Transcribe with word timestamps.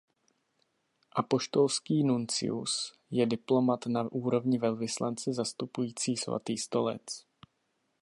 Apoštolský 1.11 2.03
nuncius 2.03 2.93
je 3.11 3.25
diplomat 3.25 3.85
na 3.85 4.11
úrovni 4.11 4.57
velvyslance 4.57 5.33
zastupující 5.33 6.17
Svatý 6.17 6.57
stolec. 6.57 7.03